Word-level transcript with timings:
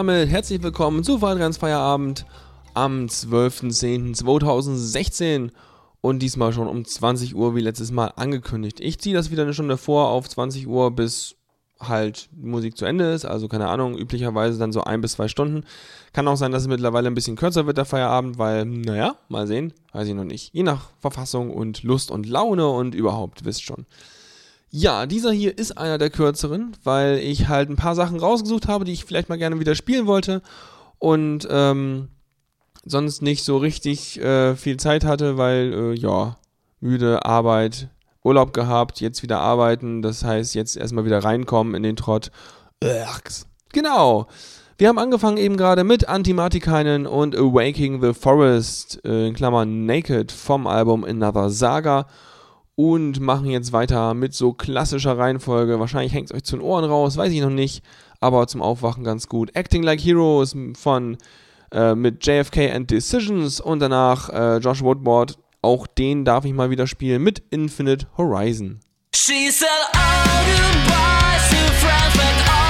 Damit 0.00 0.30
herzlich 0.30 0.62
willkommen 0.62 1.04
zu 1.04 1.20
Waldgans 1.20 1.58
Feierabend 1.58 2.24
am 2.72 3.04
12.10.2016 3.04 5.50
und 6.00 6.20
diesmal 6.20 6.54
schon 6.54 6.68
um 6.68 6.86
20 6.86 7.36
Uhr 7.36 7.54
wie 7.54 7.60
letztes 7.60 7.90
Mal 7.90 8.06
angekündigt. 8.16 8.80
Ich 8.80 8.98
ziehe 8.98 9.14
das 9.14 9.30
wieder 9.30 9.42
eine 9.42 9.52
Stunde 9.52 9.76
vor 9.76 10.08
auf 10.08 10.26
20 10.26 10.66
Uhr, 10.68 10.90
bis 10.90 11.36
halt 11.78 12.30
Musik 12.34 12.78
zu 12.78 12.86
Ende 12.86 13.12
ist, 13.12 13.26
also 13.26 13.46
keine 13.46 13.68
Ahnung, 13.68 13.98
üblicherweise 13.98 14.58
dann 14.58 14.72
so 14.72 14.82
ein 14.82 15.02
bis 15.02 15.12
zwei 15.12 15.28
Stunden. 15.28 15.66
Kann 16.14 16.26
auch 16.28 16.36
sein, 16.36 16.50
dass 16.50 16.62
es 16.62 16.68
mittlerweile 16.68 17.08
ein 17.08 17.14
bisschen 17.14 17.36
kürzer 17.36 17.66
wird, 17.66 17.76
der 17.76 17.84
Feierabend, 17.84 18.38
weil, 18.38 18.64
naja, 18.64 19.16
mal 19.28 19.46
sehen, 19.46 19.74
weiß 19.92 20.08
ich 20.08 20.14
noch 20.14 20.24
nicht. 20.24 20.54
Je 20.54 20.62
nach 20.62 20.88
Verfassung 21.00 21.50
und 21.50 21.82
Lust 21.82 22.10
und 22.10 22.24
Laune 22.24 22.66
und 22.68 22.94
überhaupt, 22.94 23.44
wisst 23.44 23.64
schon. 23.64 23.84
Ja, 24.72 25.06
dieser 25.06 25.32
hier 25.32 25.58
ist 25.58 25.76
einer 25.76 25.98
der 25.98 26.10
kürzeren, 26.10 26.76
weil 26.84 27.18
ich 27.18 27.48
halt 27.48 27.68
ein 27.70 27.76
paar 27.76 27.96
Sachen 27.96 28.20
rausgesucht 28.20 28.68
habe, 28.68 28.84
die 28.84 28.92
ich 28.92 29.04
vielleicht 29.04 29.28
mal 29.28 29.38
gerne 29.38 29.58
wieder 29.58 29.74
spielen 29.74 30.06
wollte 30.06 30.42
und 30.98 31.48
ähm, 31.50 32.08
sonst 32.84 33.20
nicht 33.20 33.42
so 33.42 33.56
richtig 33.56 34.20
äh, 34.20 34.54
viel 34.54 34.76
Zeit 34.76 35.04
hatte, 35.04 35.36
weil, 35.36 35.72
äh, 35.72 35.94
ja, 35.94 36.36
müde, 36.78 37.24
Arbeit, 37.24 37.88
Urlaub 38.22 38.52
gehabt, 38.52 39.00
jetzt 39.00 39.24
wieder 39.24 39.40
arbeiten, 39.40 40.02
das 40.02 40.22
heißt 40.22 40.54
jetzt 40.54 40.76
erstmal 40.76 41.04
wieder 41.04 41.24
reinkommen 41.24 41.74
in 41.74 41.82
den 41.82 41.96
Trott. 41.96 42.30
Genau. 43.72 44.28
Wir 44.78 44.88
haben 44.88 44.98
angefangen 44.98 45.36
eben 45.36 45.56
gerade 45.56 45.84
mit 45.84 46.08
Antimatikainen 46.08 47.06
und 47.06 47.36
Awaking 47.36 48.00
the 48.00 48.14
Forest, 48.14 49.00
äh, 49.04 49.26
in 49.28 49.34
Klammern 49.34 49.84
Naked 49.84 50.30
vom 50.30 50.66
Album 50.68 51.04
Another 51.04 51.50
Saga 51.50 52.06
und 52.80 53.20
machen 53.20 53.50
jetzt 53.50 53.74
weiter 53.74 54.14
mit 54.14 54.32
so 54.32 54.54
klassischer 54.54 55.18
Reihenfolge. 55.18 55.78
Wahrscheinlich 55.78 56.14
hängt 56.14 56.30
es 56.30 56.34
euch 56.34 56.44
zu 56.44 56.56
den 56.56 56.64
Ohren 56.64 56.86
raus, 56.86 57.18
weiß 57.18 57.30
ich 57.30 57.42
noch 57.42 57.50
nicht, 57.50 57.84
aber 58.20 58.46
zum 58.46 58.62
Aufwachen 58.62 59.04
ganz 59.04 59.28
gut. 59.28 59.54
Acting 59.54 59.82
Like 59.82 60.00
Heroes 60.00 60.56
von 60.78 61.18
äh, 61.72 61.94
mit 61.94 62.24
JFK 62.26 62.72
and 62.72 62.90
Decisions 62.90 63.60
und 63.60 63.80
danach 63.80 64.30
äh, 64.30 64.56
Josh 64.56 64.82
Woodward. 64.82 65.38
Auch 65.60 65.86
den 65.86 66.24
darf 66.24 66.46
ich 66.46 66.54
mal 66.54 66.70
wieder 66.70 66.86
spielen 66.86 67.22
mit 67.22 67.42
Infinite 67.50 68.06
Horizon. 68.16 68.80
She 69.14 69.50
said, 69.50 69.68
all 69.92 70.46
goodbyes 70.46 71.50
to 71.50 71.72
friends, 71.84 72.48
all 72.48 72.69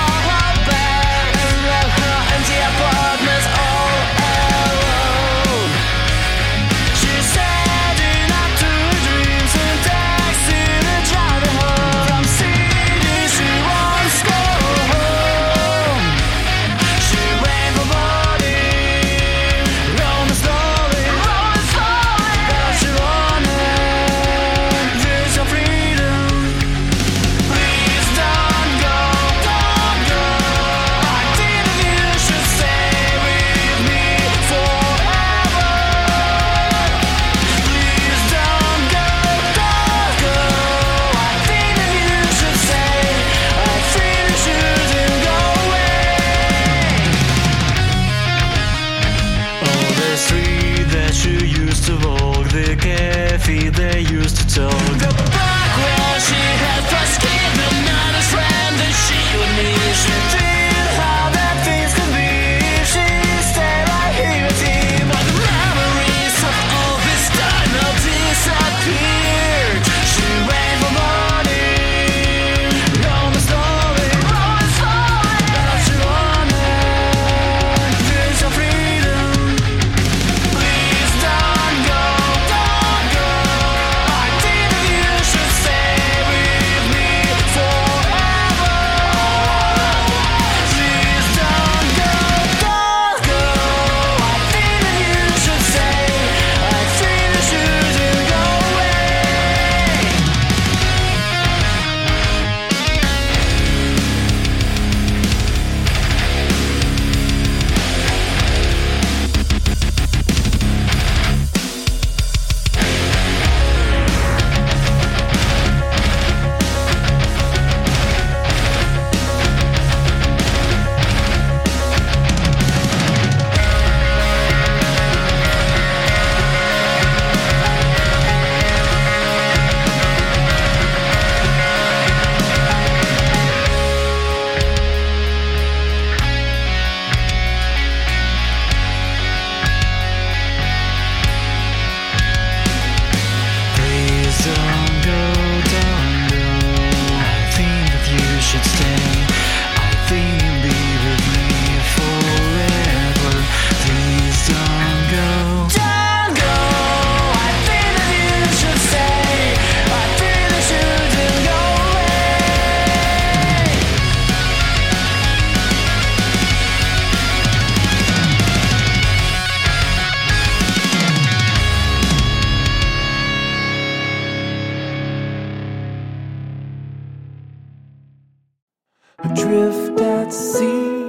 adrift 179.30 180.00
at 180.00 180.32
sea 180.32 181.02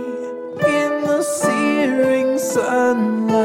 in 0.68 0.92
the 1.08 1.24
searing 1.24 2.38
sunlight. 2.38 3.41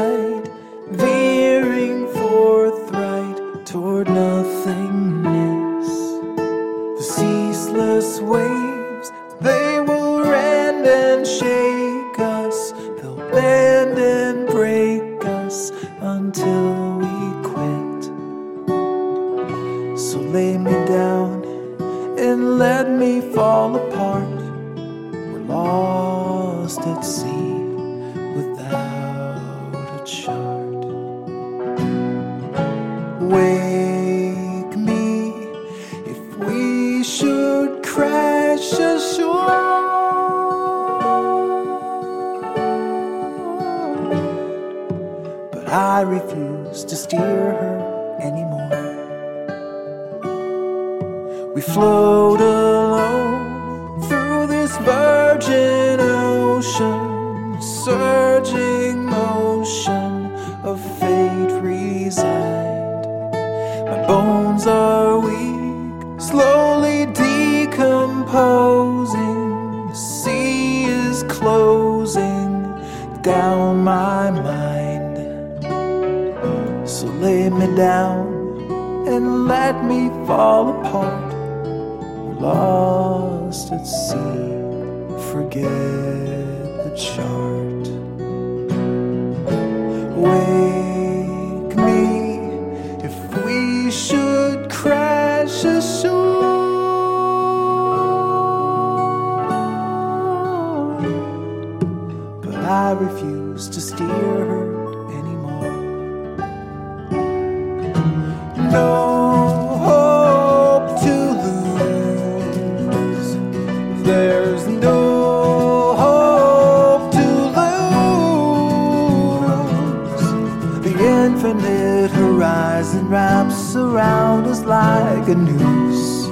A 125.27 125.35
news, 125.35 126.29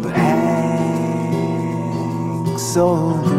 but 0.00 0.12
hangs 0.12 1.42
so. 2.62 3.29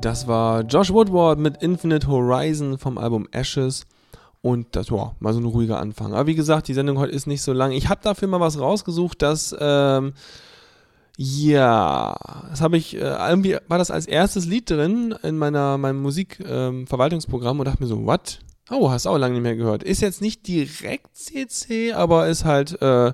Das 0.00 0.26
war 0.26 0.62
Josh 0.62 0.90
Woodward 0.90 1.38
mit 1.38 1.62
Infinite 1.62 2.08
Horizon 2.08 2.78
vom 2.78 2.96
Album 2.96 3.28
Ashes. 3.32 3.84
Und 4.40 4.74
das 4.74 4.90
war 4.90 5.14
mal 5.20 5.34
so 5.34 5.40
ein 5.40 5.44
ruhiger 5.44 5.78
Anfang. 5.78 6.14
Aber 6.14 6.26
wie 6.26 6.34
gesagt, 6.34 6.68
die 6.68 6.74
Sendung 6.74 6.98
heute 6.98 7.12
ist 7.12 7.26
nicht 7.26 7.42
so 7.42 7.52
lang. 7.52 7.72
Ich 7.72 7.90
habe 7.90 8.00
dafür 8.02 8.26
mal 8.26 8.40
was 8.40 8.58
rausgesucht, 8.58 9.20
das, 9.20 9.54
ähm, 9.60 10.14
ja, 11.18 12.16
das 12.48 12.62
habe 12.62 12.78
ich, 12.78 12.96
äh, 12.96 13.28
irgendwie 13.28 13.58
war 13.68 13.76
das 13.76 13.90
als 13.90 14.06
erstes 14.06 14.46
Lied 14.46 14.70
drin 14.70 15.14
in 15.22 15.36
meiner, 15.36 15.76
meinem 15.76 16.00
Musikverwaltungsprogramm 16.00 17.56
ähm, 17.56 17.60
und 17.60 17.66
dachte 17.66 17.82
mir 17.82 17.88
so, 17.88 18.06
what? 18.06 18.38
Oh, 18.70 18.90
hast 18.90 19.06
auch 19.06 19.18
lange 19.18 19.34
nicht 19.34 19.42
mehr 19.42 19.56
gehört. 19.56 19.82
Ist 19.82 20.00
jetzt 20.00 20.22
nicht 20.22 20.48
direkt 20.48 21.14
CC, 21.14 21.92
aber 21.92 22.28
ist 22.28 22.46
halt, 22.46 22.80
äh, 22.80 23.12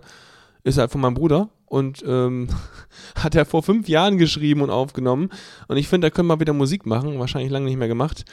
ist 0.62 0.78
halt 0.78 0.92
von 0.92 1.00
meinem 1.00 1.14
Bruder 1.14 1.48
und 1.66 2.04
ähm, 2.06 2.49
hat 3.16 3.35
er 3.35 3.44
vor 3.44 3.62
fünf 3.62 3.88
Jahren 3.88 4.18
geschrieben 4.18 4.62
und 4.62 4.70
aufgenommen. 4.70 5.30
Und 5.68 5.76
ich 5.76 5.88
finde, 5.88 6.06
da 6.06 6.11
können 6.11 6.28
wir 6.28 6.40
wieder 6.40 6.52
Musik 6.52 6.87
machen. 6.87 7.18
Wahrscheinlich 7.18 7.50
lange 7.50 7.66
nicht 7.66 7.78
mehr 7.78 7.88
gemacht. 7.88 8.25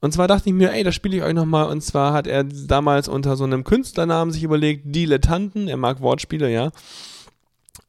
Und 0.00 0.12
zwar 0.12 0.28
dachte 0.28 0.48
ich 0.48 0.54
mir, 0.54 0.72
ey, 0.72 0.82
das 0.82 0.94
spiele 0.94 1.16
ich 1.16 1.22
euch 1.22 1.34
nochmal. 1.34 1.66
Und 1.66 1.80
zwar 1.80 2.12
hat 2.12 2.26
er 2.26 2.44
damals 2.44 3.08
unter 3.08 3.36
so 3.36 3.44
einem 3.44 3.64
Künstlernamen 3.64 4.32
sich 4.32 4.42
überlegt, 4.42 4.82
Dilettanten. 4.84 5.68
Er 5.68 5.76
mag 5.76 6.00
Wortspiele, 6.00 6.50
ja. 6.50 6.70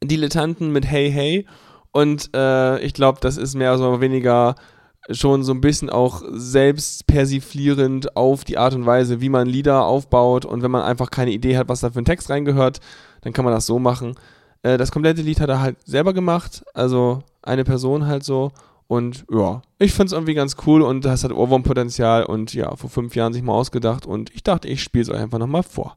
Dilettanten 0.04 0.72
mit 0.72 0.86
Hey 0.86 1.12
Hey. 1.12 1.48
Und 1.92 2.30
äh, 2.36 2.80
ich 2.80 2.94
glaube, 2.94 3.20
das 3.22 3.38
ist 3.38 3.56
mehr 3.56 3.76
oder 3.76 4.00
weniger 4.00 4.56
schon 5.10 5.44
so 5.44 5.54
ein 5.54 5.62
bisschen 5.62 5.90
auch 5.90 6.22
selbst 6.32 7.08
persiflierend 7.08 8.16
auf 8.16 8.46
die 8.46 8.58
Art 8.58 8.74
und 8.74 8.86
Weise, 8.86 9.20
wie 9.20 9.30
man 9.30 9.48
Lieder 9.48 9.84
aufbaut. 9.86 10.46
Und 10.46 10.62
wenn 10.62 10.72
man 10.72 10.84
einfach 10.84 11.10
keine 11.10 11.32
Idee 11.32 11.58
hat, 11.58 11.68
was 11.68 11.82
da 11.82 11.90
für 11.90 12.00
ein 12.00 12.06
Text 12.06 12.30
reingehört, 12.30 12.80
dann 13.22 13.34
kann 13.34 13.44
man 13.44 13.54
das 13.54 13.66
so 13.66 13.80
machen. 13.80 14.16
Äh, 14.64 14.78
das 14.78 14.92
komplette 14.92 15.22
Lied 15.22 15.40
hat 15.40 15.50
er 15.50 15.62
halt 15.62 15.78
selber 15.86 16.14
gemacht. 16.14 16.64
Also 16.74 17.20
eine 17.44 17.64
Person 17.64 18.08
halt 18.08 18.24
so. 18.24 18.52
Und 18.88 19.26
ja, 19.32 19.62
ich 19.80 19.94
finde 19.94 20.08
es 20.08 20.12
irgendwie 20.12 20.34
ganz 20.34 20.56
cool 20.66 20.82
und 20.82 21.06
das 21.06 21.24
hat 21.24 21.32
Ohrwurmpotenzial 21.32 22.26
und 22.26 22.54
ja, 22.54 22.76
vor 22.76 22.90
fünf 22.90 23.16
Jahren 23.16 23.34
sich 23.34 23.42
mal 23.42 23.54
ausgedacht 23.54 24.06
und 24.06 24.30
ich 24.36 24.44
dachte, 24.44 24.68
ich 24.68 24.84
spiele 24.84 25.04
es 25.04 25.10
euch 25.10 25.20
einfach 25.20 25.40
nochmal 25.40 25.64
vor. 25.64 25.96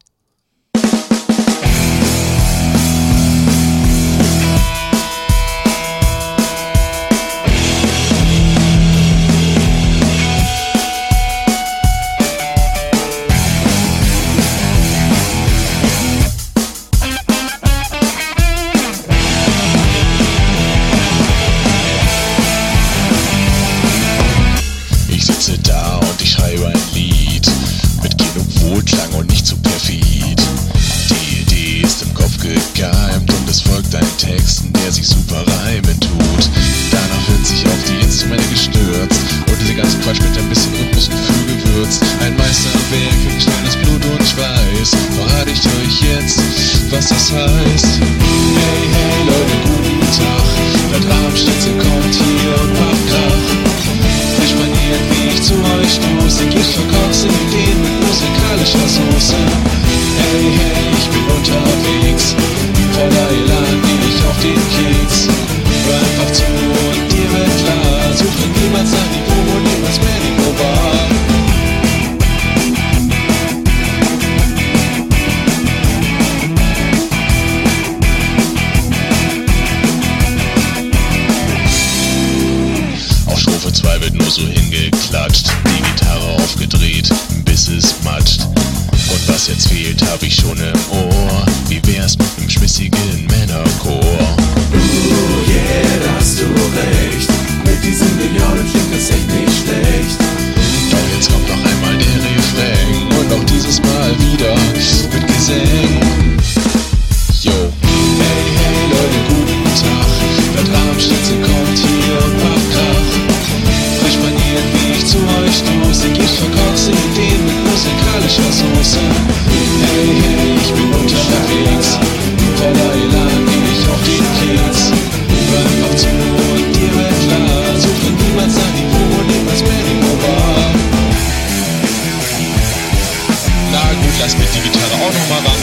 auch 135.06 135.12
nochmal 135.12 135.38
ran. 135.38 135.60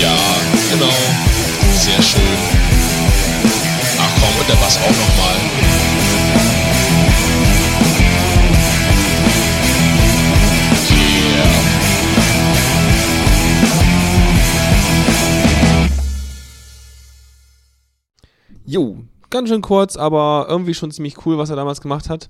Ja, 0.00 0.16
genau. 0.70 0.92
Sehr 1.72 2.02
schön. 2.02 2.22
Ach 3.98 4.10
komm, 4.20 4.40
und 4.40 4.48
der 4.48 4.54
Bass 4.54 4.78
auch 4.78 4.90
nochmal. 4.90 5.36
Jo, 18.66 18.96
ganz 19.30 19.50
schön 19.50 19.60
kurz, 19.62 19.96
aber 19.96 20.46
irgendwie 20.48 20.74
schon 20.74 20.90
ziemlich 20.90 21.24
cool, 21.26 21.38
was 21.38 21.50
er 21.50 21.56
damals 21.56 21.80
gemacht 21.80 22.08
hat. 22.08 22.28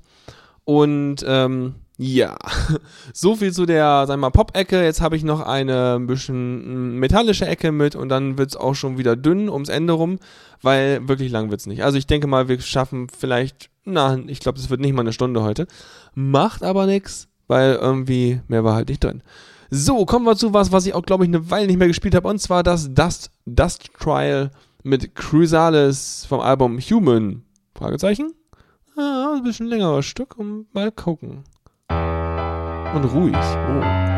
Und 0.64 1.24
ähm, 1.26 1.76
ja, 1.96 2.36
so 3.12 3.36
viel 3.36 3.52
zu 3.52 3.66
der, 3.66 4.06
wir 4.08 4.16
mal, 4.16 4.30
Pop-Ecke. 4.30 4.82
Jetzt 4.82 5.00
habe 5.00 5.16
ich 5.16 5.22
noch 5.22 5.40
eine 5.40 5.94
ein 5.94 6.06
bisschen 6.06 6.98
metallische 6.98 7.46
Ecke 7.46 7.70
mit 7.70 7.94
und 7.94 8.08
dann 8.08 8.36
wird 8.36 8.50
es 8.50 8.56
auch 8.56 8.74
schon 8.74 8.98
wieder 8.98 9.14
dünn 9.14 9.48
ums 9.48 9.68
Ende 9.68 9.92
rum, 9.92 10.18
weil 10.60 11.06
wirklich 11.06 11.30
lang 11.30 11.50
wird 11.50 11.60
es 11.60 11.66
nicht. 11.66 11.84
Also 11.84 11.96
ich 11.96 12.06
denke 12.06 12.26
mal, 12.26 12.48
wir 12.48 12.60
schaffen 12.60 13.08
vielleicht, 13.08 13.70
na, 13.84 14.18
ich 14.26 14.40
glaube, 14.40 14.58
es 14.58 14.70
wird 14.70 14.80
nicht 14.80 14.92
mal 14.92 15.02
eine 15.02 15.12
Stunde 15.12 15.42
heute. 15.42 15.68
Macht 16.14 16.64
aber 16.64 16.86
nichts, 16.86 17.28
weil 17.46 17.74
irgendwie 17.74 18.40
mehr 18.48 18.64
war 18.64 18.74
halt 18.74 18.88
nicht 18.88 19.04
drin. 19.04 19.22
So, 19.70 20.04
kommen 20.04 20.26
wir 20.26 20.36
zu 20.36 20.52
was, 20.52 20.72
was 20.72 20.86
ich 20.86 20.94
auch, 20.94 21.02
glaube 21.02 21.24
ich, 21.24 21.28
eine 21.28 21.50
Weile 21.50 21.66
nicht 21.68 21.78
mehr 21.78 21.88
gespielt 21.88 22.14
habe, 22.14 22.28
und 22.28 22.40
zwar 22.40 22.62
das 22.62 22.92
Dust, 22.92 23.30
Dust 23.46 23.90
Trial 23.98 24.50
mit 24.82 25.14
Crusalis 25.14 26.26
vom 26.28 26.40
Album 26.40 26.78
Human. 26.78 27.42
Fragezeichen? 27.74 28.32
Ah, 28.96 29.34
ein 29.36 29.42
bisschen 29.42 29.66
längeres 29.66 30.06
Stück 30.06 30.36
und 30.38 30.72
mal 30.74 30.92
gucken. 30.92 31.44
Und 32.94 33.04
ruhig. 33.04 33.36
Oh. 33.36 34.13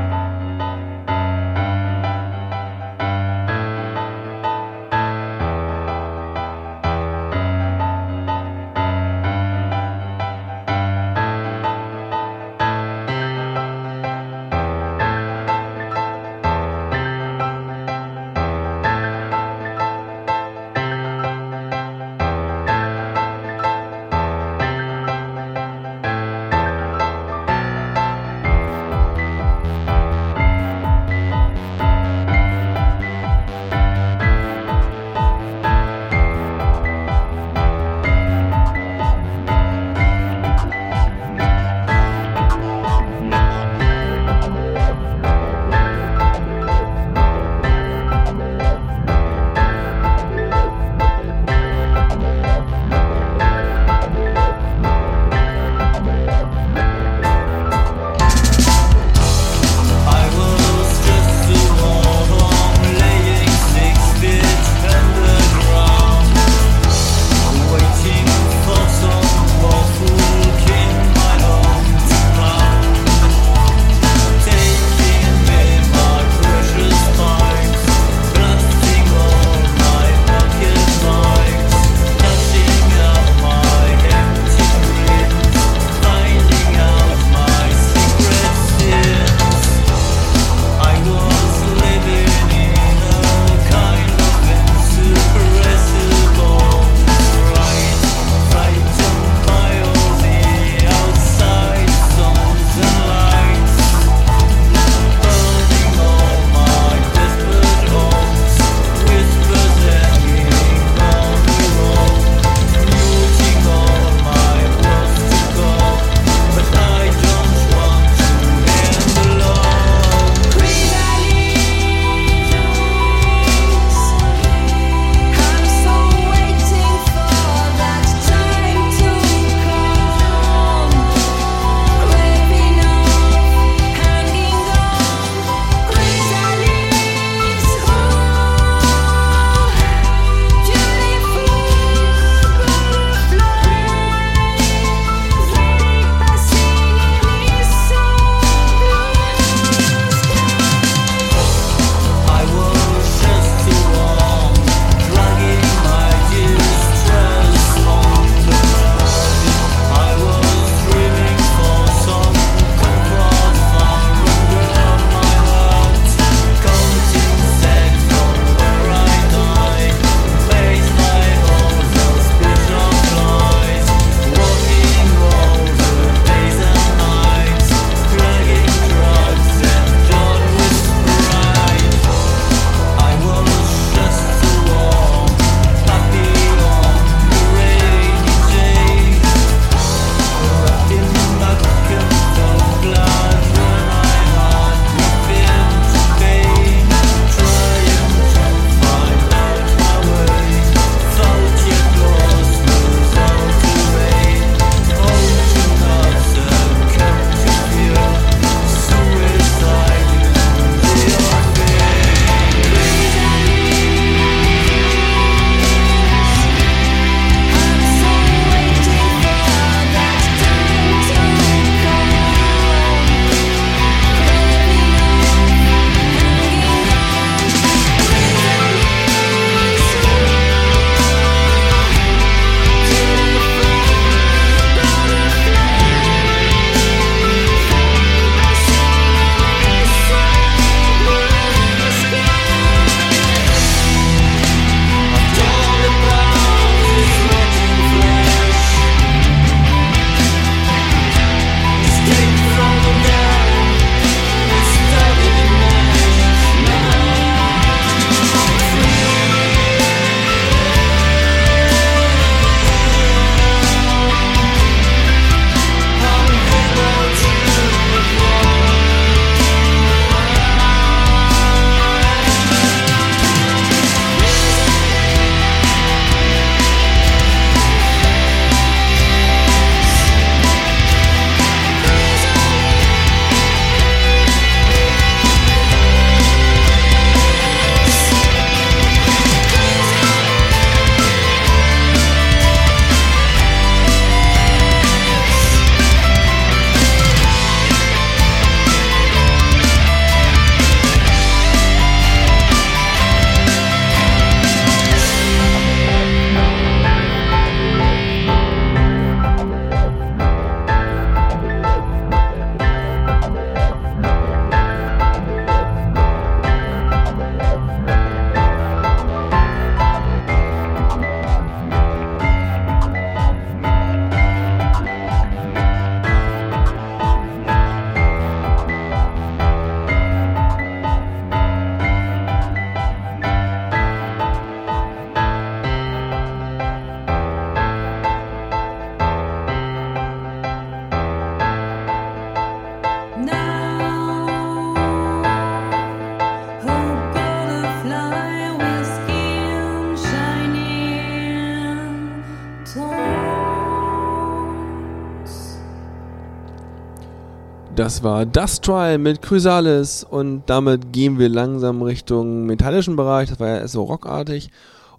Das 357.86 358.02
war 358.02 358.26
Dust 358.26 358.64
Trial 358.64 358.98
mit 358.98 359.22
Chrysalis 359.22 360.02
und 360.02 360.42
damit 360.46 360.92
gehen 360.92 361.20
wir 361.20 361.28
langsam 361.28 361.82
Richtung 361.82 362.44
metallischen 362.44 362.96
Bereich. 362.96 363.28
Das 363.28 363.38
war 363.38 363.46
ja 363.46 363.68
so 363.68 363.84
rockartig. 363.84 364.50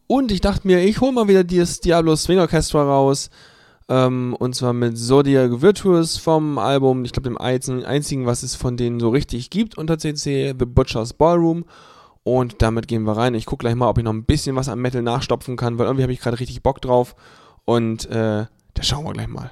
Und 0.07 0.31
ich 0.31 0.39
dachte 0.39 0.65
mir, 0.65 0.81
ich 0.81 1.01
hole 1.01 1.11
mal 1.11 1.27
wieder 1.27 1.43
das 1.43 1.81
Diablo 1.81 2.15
Swing 2.15 2.39
Orchestra 2.39 2.81
raus. 2.81 3.29
Ähm, 3.89 4.37
und 4.39 4.55
zwar 4.55 4.71
mit 4.71 4.97
Zodiac 4.97 5.61
Virtuous 5.61 6.15
vom 6.15 6.57
Album, 6.57 7.03
ich 7.03 7.11
glaube 7.11 7.27
dem 7.27 7.37
einzigen, 7.37 8.25
was 8.25 8.41
es 8.41 8.55
von 8.55 8.77
denen 8.77 9.01
so 9.01 9.09
richtig 9.09 9.49
gibt 9.49 9.77
unter 9.77 9.97
CC, 9.97 10.55
The 10.57 10.65
Butcher's 10.65 11.11
Ballroom. 11.11 11.65
Und 12.23 12.61
damit 12.61 12.87
gehen 12.87 13.03
wir 13.03 13.17
rein. 13.17 13.35
Ich 13.35 13.47
gucke 13.47 13.63
gleich 13.63 13.75
mal, 13.75 13.89
ob 13.89 13.97
ich 13.97 14.05
noch 14.05 14.13
ein 14.13 14.23
bisschen 14.23 14.55
was 14.55 14.69
am 14.69 14.79
Metal 14.79 15.01
nachstopfen 15.01 15.57
kann, 15.57 15.77
weil 15.77 15.87
irgendwie 15.87 16.03
habe 16.03 16.13
ich 16.13 16.21
gerade 16.21 16.39
richtig 16.39 16.63
Bock 16.63 16.81
drauf. 16.81 17.17
Und 17.65 18.05
äh, 18.05 18.45
da 18.75 18.81
schauen 18.81 19.03
wir 19.03 19.11
gleich 19.11 19.27
mal. 19.27 19.51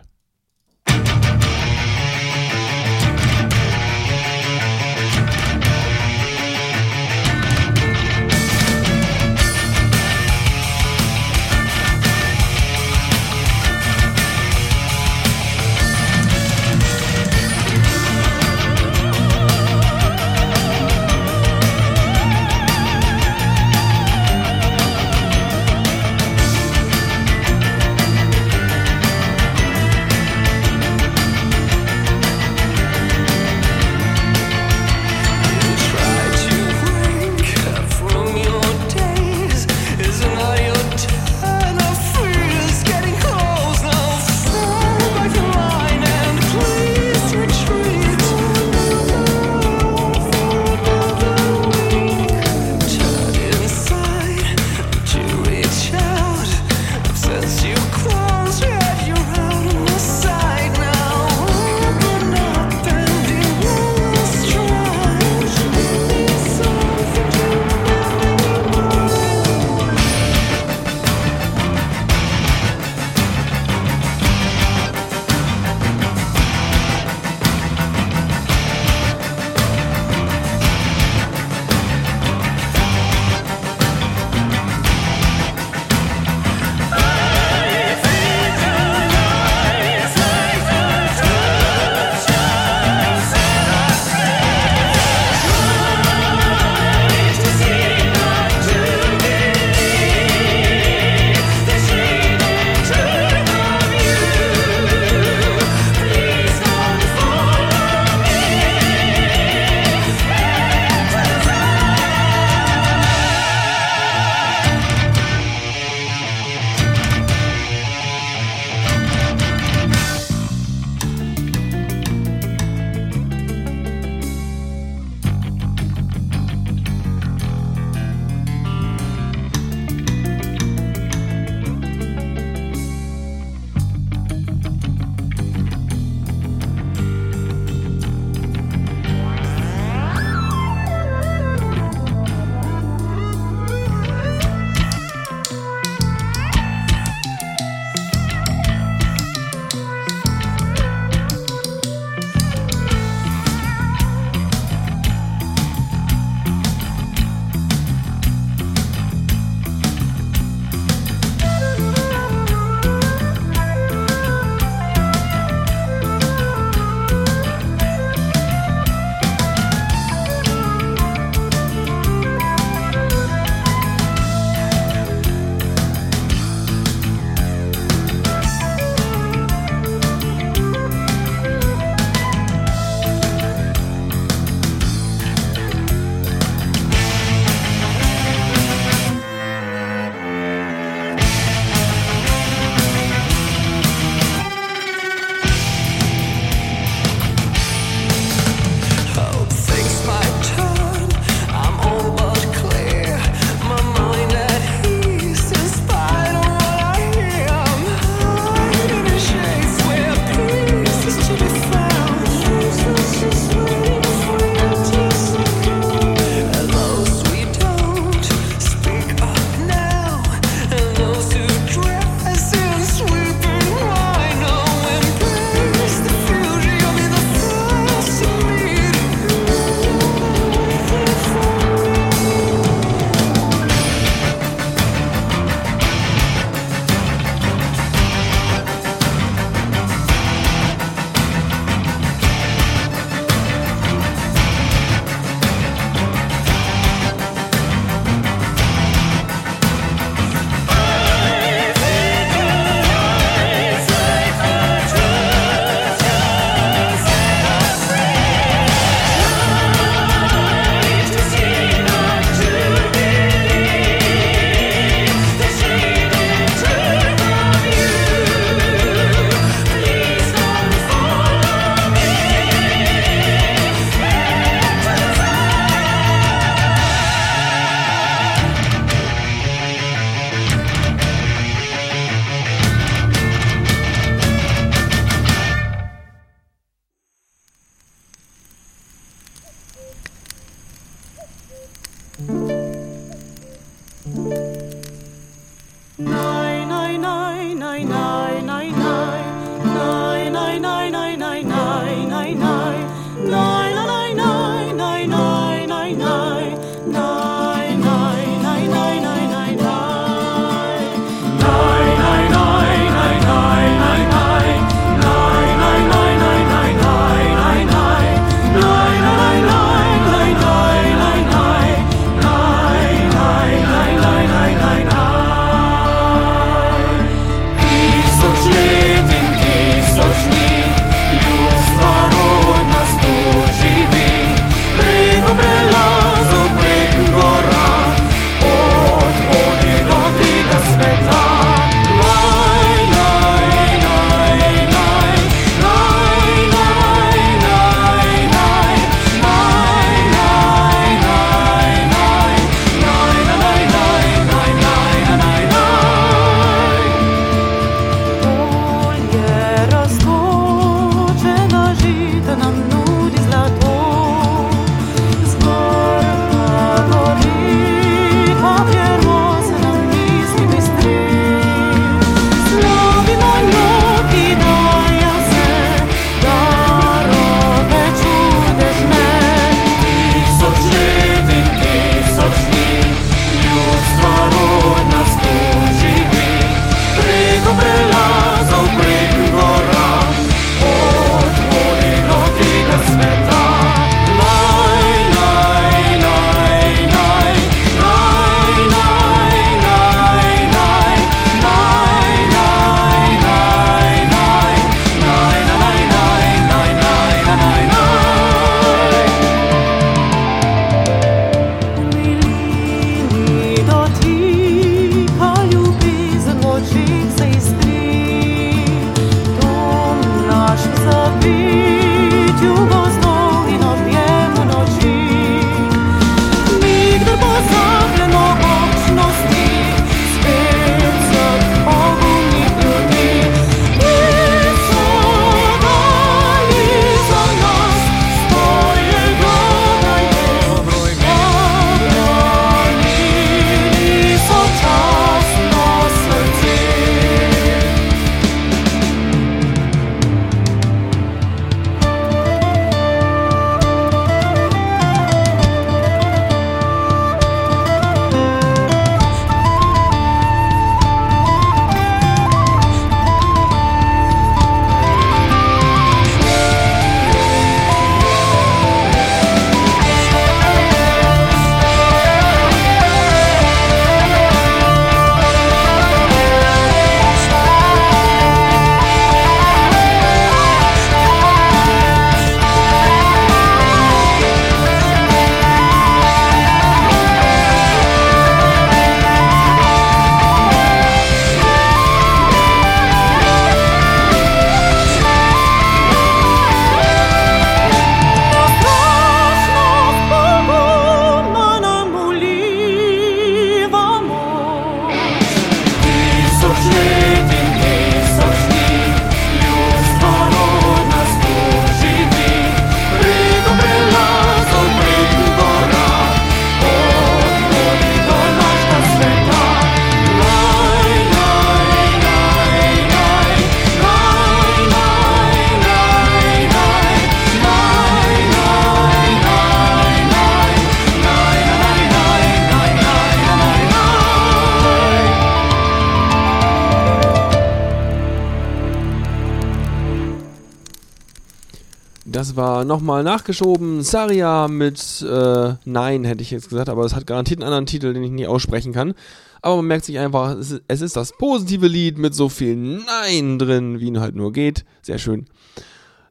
Das 542.25 542.35
war 542.35 542.65
nochmal 542.65 543.03
nachgeschoben. 543.03 543.83
Saria 543.83 544.47
mit 544.47 545.05
äh, 545.07 545.53
Nein, 545.63 546.03
hätte 546.05 546.23
ich 546.23 546.31
jetzt 546.31 546.49
gesagt, 546.49 546.69
aber 546.69 546.83
es 546.83 546.95
hat 546.95 547.05
garantiert 547.05 547.39
einen 547.39 547.45
anderen 547.45 547.67
Titel, 547.67 547.93
den 547.93 548.01
ich 548.01 548.09
nicht 548.09 548.27
aussprechen 548.27 548.73
kann. 548.73 548.95
Aber 549.43 549.57
man 549.57 549.67
merkt 549.67 549.85
sich 549.85 549.99
einfach, 549.99 550.31
es 550.31 550.49
ist, 550.49 550.63
es 550.67 550.81
ist 550.81 550.95
das 550.95 551.15
positive 551.15 551.67
Lied 551.67 551.99
mit 551.99 552.15
so 552.15 552.27
viel 552.27 552.55
Nein 552.55 553.37
drin, 553.37 553.79
wie 553.79 553.85
ihn 553.85 553.99
halt 553.99 554.15
nur 554.15 554.33
geht. 554.33 554.65
Sehr 554.81 554.97
schön. 554.97 555.27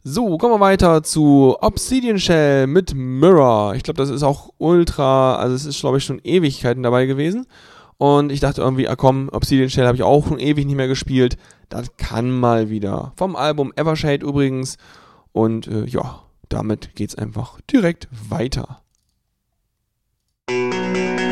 So, 0.05 0.39
kommen 0.39 0.55
wir 0.55 0.61
weiter 0.61 1.03
zu 1.03 1.57
Obsidian 1.61 2.21
Shell 2.21 2.69
mit 2.69 2.95
Mirror. 2.95 3.75
Ich 3.75 3.83
glaube, 3.83 3.99
das 3.99 4.11
ist 4.11 4.23
auch 4.23 4.51
ultra, 4.59 5.35
also 5.35 5.57
es 5.57 5.67
ist, 5.67 5.81
glaube 5.81 5.99
ich, 5.99 6.05
schon 6.05 6.21
Ewigkeiten 6.23 6.85
dabei 6.85 7.07
gewesen. 7.07 7.45
Und 7.99 8.31
ich 8.31 8.39
dachte 8.39 8.61
irgendwie, 8.61 8.87
ah 8.89 8.95
komm, 8.95 9.31
Obsidian 9.33 9.69
Shell 9.69 9.89
habe 9.89 9.97
ich 9.97 10.05
auch 10.05 10.29
schon 10.29 10.39
ewig 10.39 10.65
nicht 10.65 10.77
mehr 10.77 10.87
gespielt. 10.87 11.37
Das 11.71 11.97
kann 11.97 12.31
mal 12.31 12.71
wieder. 12.71 13.15
Vom 13.17 13.35
Album 13.35 13.73
Evershade 13.75 14.25
übrigens. 14.25 14.79
Und 15.35 15.67
äh, 15.67 15.85
ja, 15.87 16.23
damit 16.49 16.95
geht's 16.95 17.17
einfach 17.17 17.61
direkt 17.63 18.07
weiter. 18.31 18.83
Das 20.47 21.24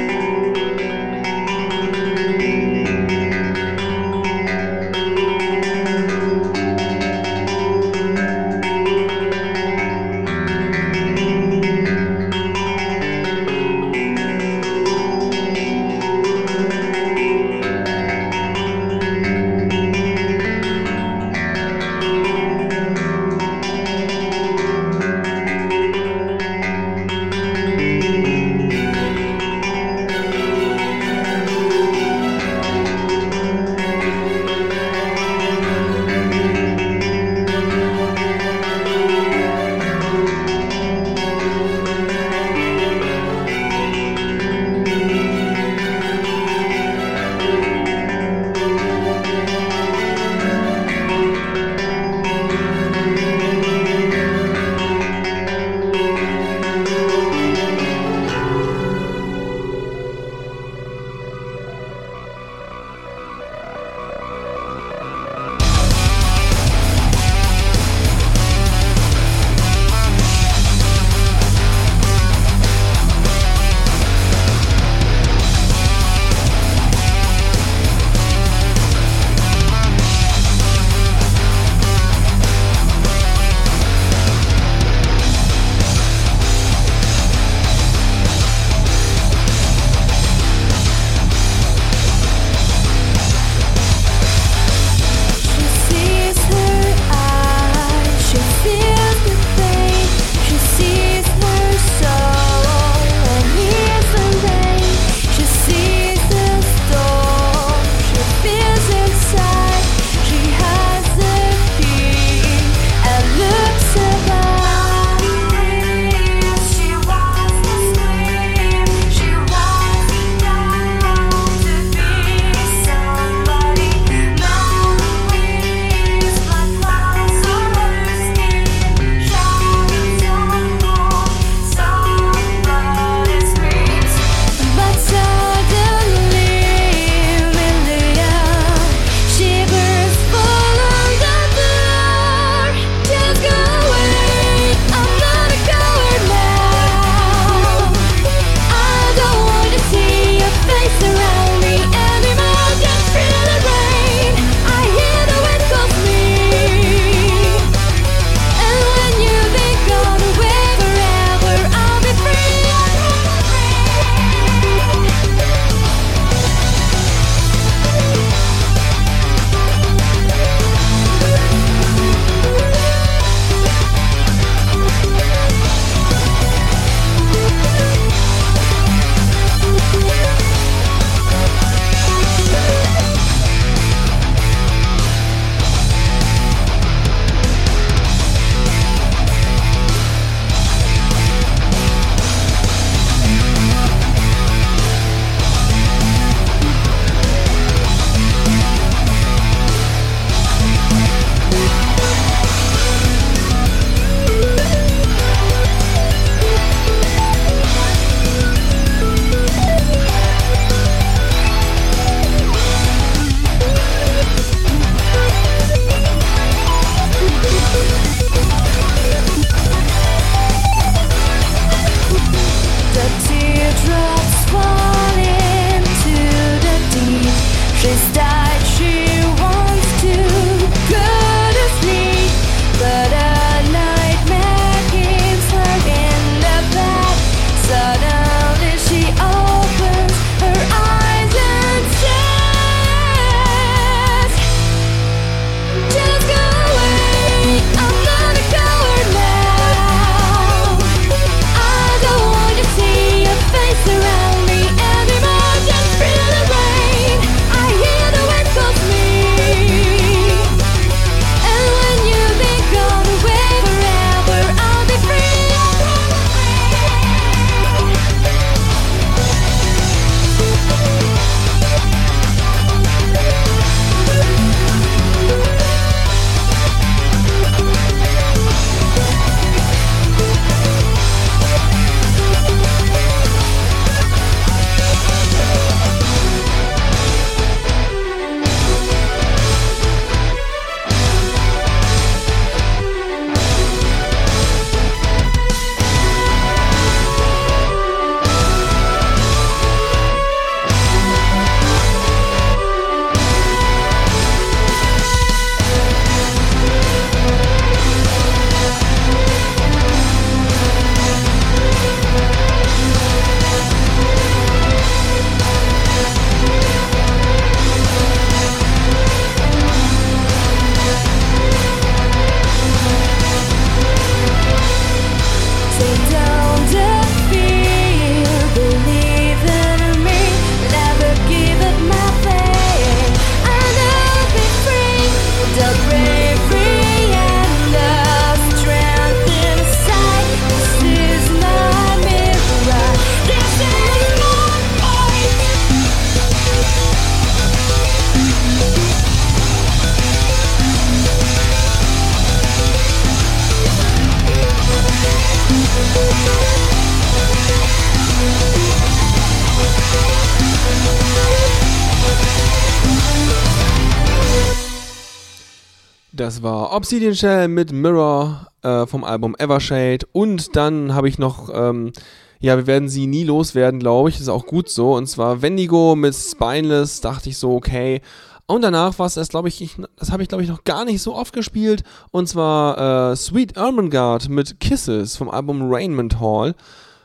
Obsidian 366.72 367.14
Shell 367.14 367.48
mit 367.48 367.70
Mirror 367.70 368.48
äh, 368.62 368.86
vom 368.86 369.04
Album 369.04 369.36
Evershade. 369.38 370.06
Und 370.12 370.56
dann 370.56 370.94
habe 370.94 371.06
ich 371.06 371.18
noch, 371.18 371.50
ähm, 371.52 371.92
ja, 372.40 372.56
wir 372.56 372.66
werden 372.66 372.88
sie 372.88 373.06
nie 373.06 373.24
loswerden, 373.24 373.78
glaube 373.78 374.08
ich. 374.08 374.18
Ist 374.18 374.30
auch 374.30 374.46
gut 374.46 374.70
so. 374.70 374.94
Und 374.94 375.06
zwar 375.06 375.42
Wendigo 375.42 375.94
mit 375.96 376.14
Spineless. 376.14 377.02
Dachte 377.02 377.28
ich 377.28 377.36
so, 377.36 377.54
okay. 377.54 378.00
Und 378.46 378.62
danach 378.62 378.98
war 378.98 379.06
es 379.06 379.28
glaube 379.28 379.48
ich, 379.48 379.60
ich, 379.60 379.76
das 379.98 380.10
habe 380.10 380.22
ich, 380.22 380.30
glaube 380.30 380.44
ich, 380.44 380.48
noch 380.48 380.64
gar 380.64 380.86
nicht 380.86 381.02
so 381.02 381.14
oft 381.14 381.34
gespielt. 381.34 381.84
Und 382.10 382.26
zwar 382.26 383.10
äh, 383.12 383.16
Sweet 383.16 383.58
Ermengarde 383.58 384.30
mit 384.30 384.58
Kisses 384.58 385.14
vom 385.16 385.28
Album 385.28 385.70
Rainment 385.70 386.20
Hall. 386.20 386.54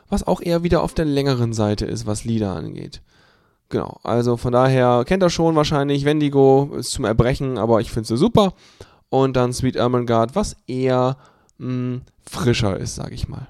Was 0.08 0.26
auch 0.26 0.40
eher 0.40 0.64
wieder 0.64 0.82
auf 0.82 0.94
der 0.94 1.04
längeren 1.04 1.52
Seite 1.52 1.86
ist, 1.86 2.06
was 2.06 2.24
Lieder 2.24 2.56
angeht. 2.56 3.02
Genau, 3.68 4.00
also 4.04 4.38
von 4.38 4.54
daher 4.54 5.04
kennt 5.06 5.22
ihr 5.22 5.30
schon 5.30 5.58
wahrscheinlich. 5.58 6.06
Wendigo 6.06 6.72
ist 6.78 6.92
zum 6.92 7.04
Erbrechen, 7.04 7.58
aber 7.58 7.82
ich 7.82 7.92
finde 7.92 8.08
sie 8.08 8.16
super 8.16 8.54
und 9.10 9.36
dann 9.36 9.54
Sweet 9.54 9.76
Ermengarde, 9.76 10.36
was 10.36 10.56
eher 10.68 11.18
mh, 11.58 12.02
frischer 12.26 12.78
ist, 12.78 12.96
sage 12.96 13.16
ich 13.16 13.28
mal. 13.28 13.48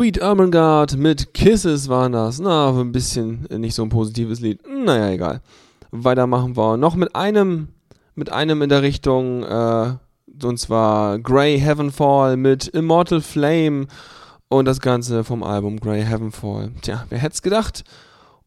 Sweet 0.00 0.16
Ermengarde 0.16 0.96
mit 0.96 1.34
Kisses 1.34 1.90
waren 1.90 2.12
das. 2.12 2.38
Na, 2.40 2.70
ein 2.70 2.90
bisschen 2.90 3.46
nicht 3.58 3.74
so 3.74 3.82
ein 3.82 3.90
positives 3.90 4.40
Lied. 4.40 4.62
Naja, 4.66 5.10
egal. 5.10 5.42
Weitermachen 5.90 6.56
wir 6.56 6.78
noch 6.78 6.96
mit 6.96 7.14
einem, 7.14 7.68
mit 8.14 8.32
einem 8.32 8.62
in 8.62 8.70
der 8.70 8.80
Richtung, 8.80 9.42
äh, 9.42 9.92
und 10.42 10.58
zwar 10.58 11.18
Grey 11.18 11.60
Heavenfall 11.60 12.38
mit 12.38 12.66
Immortal 12.68 13.20
Flame 13.20 13.88
und 14.48 14.64
das 14.64 14.80
Ganze 14.80 15.22
vom 15.22 15.42
Album 15.42 15.78
Grey 15.78 16.02
Heavenfall. 16.02 16.70
Tja, 16.80 17.04
wer 17.10 17.18
hätte 17.18 17.34
es 17.34 17.42
gedacht? 17.42 17.84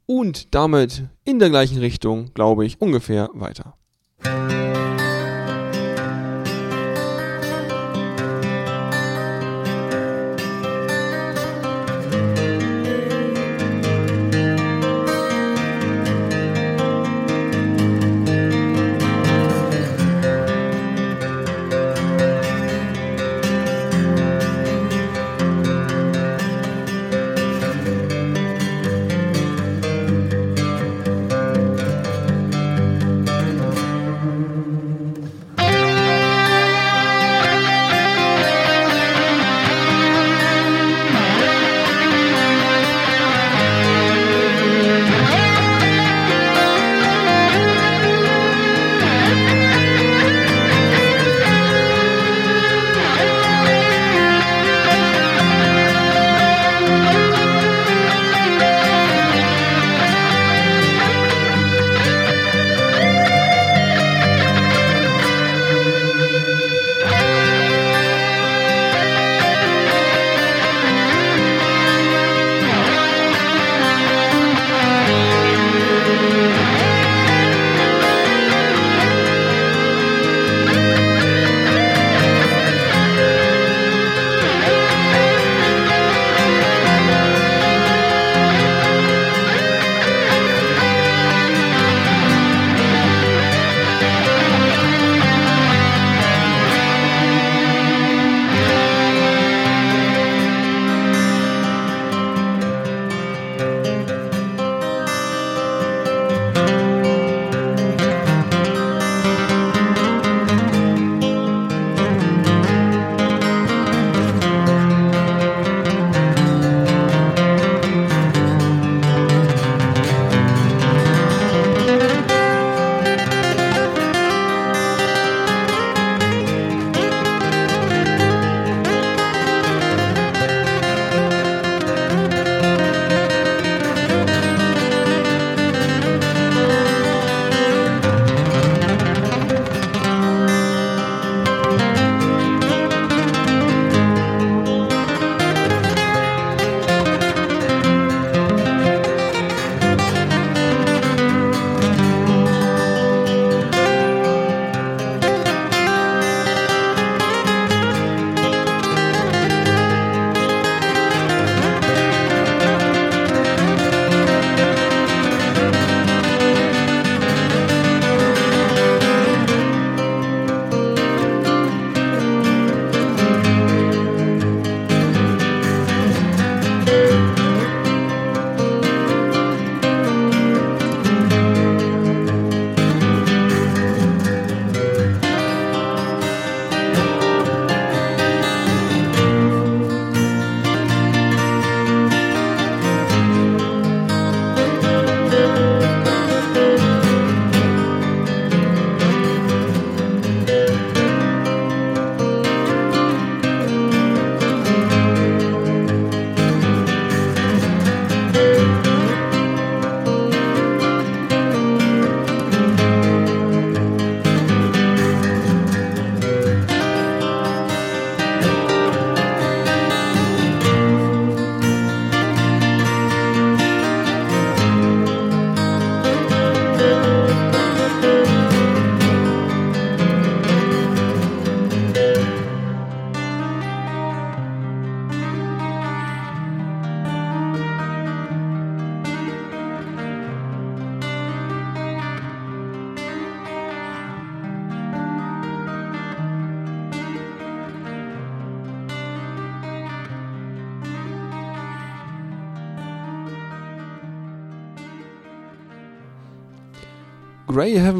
Und 0.08 0.56
damit 0.56 1.04
in 1.24 1.38
der 1.38 1.52
gleichen 1.52 1.78
Richtung, 1.78 2.34
glaube 2.34 2.66
ich, 2.66 2.82
ungefähr 2.82 3.30
weiter. 3.36 3.76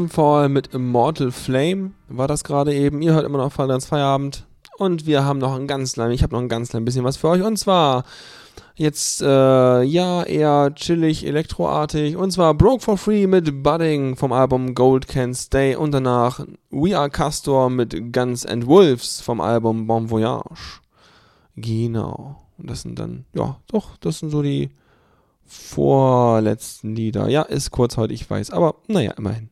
Heavenfall 0.04 0.50
mit 0.50 0.74
Immortal 0.74 1.32
Flame 1.32 1.92
war 2.08 2.28
das 2.28 2.44
gerade 2.44 2.74
eben. 2.74 3.00
Ihr 3.00 3.14
hört 3.14 3.24
immer 3.24 3.38
noch 3.38 3.52
Falllands 3.52 3.86
Feierabend. 3.86 4.46
Und 4.76 5.06
wir 5.06 5.24
haben 5.24 5.38
noch 5.38 5.54
ein 5.54 5.66
ganz 5.66 5.94
klein, 5.94 6.10
ich 6.10 6.22
habe 6.22 6.34
noch 6.34 6.42
ein 6.42 6.48
ganz 6.48 6.68
klein 6.68 6.84
bisschen 6.84 7.04
was 7.04 7.16
für 7.16 7.28
euch. 7.28 7.42
Und 7.42 7.56
zwar 7.56 8.04
jetzt, 8.74 9.22
äh, 9.22 9.82
ja, 9.82 10.22
eher 10.24 10.74
chillig, 10.74 11.26
elektroartig. 11.26 12.16
Und 12.16 12.32
zwar 12.32 12.52
Broke 12.52 12.82
for 12.82 12.98
Free 12.98 13.26
mit 13.26 13.62
Budding 13.62 14.14
vom 14.16 14.32
Album 14.32 14.74
Gold 14.74 15.08
Can 15.08 15.32
Stay. 15.32 15.74
Und 15.74 15.92
danach 15.92 16.44
We 16.70 16.98
Are 16.98 17.08
Castor 17.08 17.70
mit 17.70 18.12
Guns 18.12 18.44
and 18.44 18.66
Wolves 18.66 19.22
vom 19.22 19.40
Album 19.40 19.86
Bon 19.86 20.10
Voyage. 20.10 20.82
Genau. 21.56 22.42
Und 22.58 22.68
das 22.68 22.82
sind 22.82 22.98
dann, 22.98 23.24
ja, 23.32 23.56
doch, 23.68 23.96
das 23.98 24.18
sind 24.18 24.30
so 24.30 24.42
die 24.42 24.68
vorletzten 25.46 26.94
Lieder. 26.94 27.30
Ja, 27.30 27.42
ist 27.42 27.70
kurz 27.70 27.96
heute, 27.96 28.12
ich 28.12 28.28
weiß, 28.28 28.50
aber 28.50 28.74
naja, 28.86 29.12
immerhin. 29.12 29.48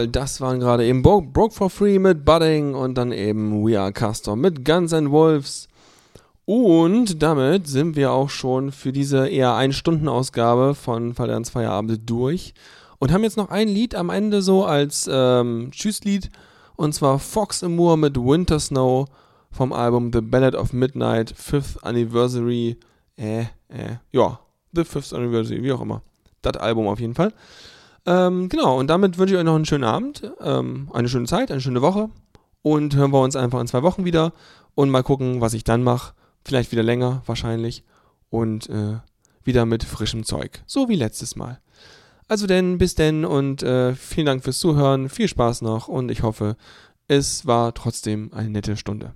Jawohl, 0.00 0.08
das 0.08 0.40
waren 0.40 0.60
gerade 0.60 0.86
eben 0.86 1.02
Broke 1.02 1.50
for 1.50 1.68
Free 1.68 1.98
mit 1.98 2.24
Budding 2.24 2.74
und 2.74 2.94
dann 2.96 3.12
eben 3.12 3.66
We 3.66 3.78
Are 3.78 3.92
Castor 3.92 4.34
mit 4.34 4.64
Guns 4.64 4.94
and 4.94 5.10
Wolves. 5.10 5.68
Und 6.46 7.22
damit 7.22 7.68
sind 7.68 7.96
wir 7.96 8.10
auch 8.12 8.30
schon 8.30 8.72
für 8.72 8.92
diese 8.92 9.28
eher 9.28 9.54
Ein-Stunden-Ausgabe 9.54 10.74
von 10.74 11.18
Valerns 11.18 11.50
Feierabend 11.50 12.08
durch 12.08 12.54
und 12.98 13.12
haben 13.12 13.24
jetzt 13.24 13.36
noch 13.36 13.50
ein 13.50 13.68
Lied 13.68 13.94
am 13.94 14.08
Ende 14.08 14.40
so 14.40 14.64
als 14.64 15.08
ähm, 15.12 15.70
Tschüsslied 15.70 16.30
und 16.76 16.94
zwar 16.94 17.18
Fox 17.18 17.62
Amour 17.62 17.98
mit 17.98 18.16
Winter 18.16 18.58
Snow 18.58 19.06
vom 19.50 19.72
Album 19.72 20.10
The 20.14 20.22
Ballad 20.22 20.54
of 20.54 20.72
Midnight, 20.72 21.34
5th 21.34 21.82
Anniversary, 21.82 22.78
äh, 23.16 23.40
äh, 23.68 23.96
ja, 24.12 24.40
The 24.72 24.82
5th 24.82 25.14
Anniversary, 25.14 25.62
wie 25.62 25.72
auch 25.72 25.82
immer. 25.82 26.02
Das 26.40 26.56
Album 26.56 26.88
auf 26.88 27.00
jeden 27.00 27.14
Fall. 27.14 27.34
Ähm, 28.06 28.48
genau, 28.48 28.78
und 28.78 28.88
damit 28.88 29.18
wünsche 29.18 29.34
ich 29.34 29.38
euch 29.38 29.44
noch 29.44 29.54
einen 29.54 29.66
schönen 29.66 29.84
Abend, 29.84 30.30
ähm, 30.40 30.88
eine 30.92 31.08
schöne 31.08 31.26
Zeit, 31.26 31.50
eine 31.50 31.60
schöne 31.60 31.82
Woche 31.82 32.08
und 32.62 32.96
hören 32.96 33.12
wir 33.12 33.20
uns 33.20 33.36
einfach 33.36 33.60
in 33.60 33.66
zwei 33.66 33.82
Wochen 33.82 34.04
wieder 34.04 34.32
und 34.74 34.90
mal 34.90 35.02
gucken, 35.02 35.40
was 35.40 35.54
ich 35.54 35.64
dann 35.64 35.82
mache. 35.82 36.14
Vielleicht 36.44 36.72
wieder 36.72 36.82
länger, 36.82 37.22
wahrscheinlich. 37.26 37.84
Und 38.30 38.68
äh, 38.70 38.98
wieder 39.44 39.66
mit 39.66 39.84
frischem 39.84 40.24
Zeug. 40.24 40.62
So 40.66 40.88
wie 40.88 40.96
letztes 40.96 41.36
Mal. 41.36 41.60
Also 42.28 42.46
denn, 42.46 42.78
bis 42.78 42.94
denn 42.94 43.24
und 43.24 43.62
äh, 43.62 43.94
vielen 43.94 44.26
Dank 44.26 44.44
fürs 44.44 44.60
Zuhören. 44.60 45.08
Viel 45.08 45.28
Spaß 45.28 45.62
noch 45.62 45.88
und 45.88 46.10
ich 46.10 46.22
hoffe, 46.22 46.56
es 47.08 47.44
war 47.44 47.74
trotzdem 47.74 48.32
eine 48.32 48.50
nette 48.50 48.76
Stunde. 48.76 49.12